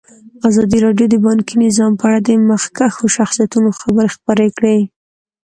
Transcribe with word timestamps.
ازادي 0.49 0.77
راډیو 0.85 1.07
د 1.09 1.15
بانکي 1.25 1.55
نظام 1.65 1.91
په 1.99 2.03
اړه 2.07 2.19
د 2.27 2.29
مخکښو 2.49 3.05
شخصیتونو 3.17 3.69
خبرې 3.79 4.07
خپرې 4.15 4.47
کړي. 4.57 4.79